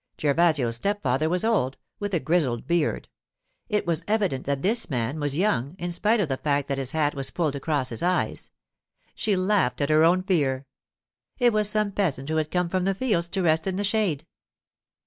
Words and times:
Gervasio's 0.17 0.77
stepfather 0.77 1.29
was 1.29 1.45
old, 1.45 1.77
with 1.99 2.15
a 2.15 2.19
grizzled 2.19 2.65
beard; 2.65 3.07
it 3.69 3.85
was 3.85 4.03
evident 4.07 4.47
that 4.47 4.63
this 4.63 4.89
man 4.89 5.19
was 5.19 5.37
young, 5.37 5.75
in 5.77 5.91
spite 5.91 6.19
of 6.19 6.27
the 6.27 6.37
fact 6.37 6.67
that 6.69 6.79
his 6.79 6.93
hat 6.93 7.13
was 7.13 7.29
pulled 7.29 7.55
across 7.55 7.89
his 7.89 8.01
eyes. 8.01 8.49
She 9.13 9.35
laughed 9.35 9.79
at 9.79 9.91
her 9.91 10.03
own 10.03 10.23
fear; 10.23 10.65
it 11.37 11.53
was 11.53 11.69
some 11.69 11.91
peasant 11.91 12.29
who 12.29 12.37
had 12.37 12.49
come 12.49 12.67
from 12.67 12.85
the 12.85 12.95
fields 12.95 13.27
to 13.27 13.43
rest 13.43 13.67
in 13.67 13.75
the 13.75 13.83
shade. 13.83 14.25